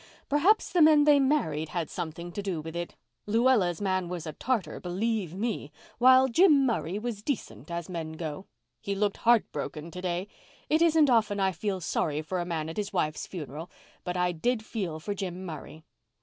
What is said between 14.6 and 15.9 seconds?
feel for Jim Murray."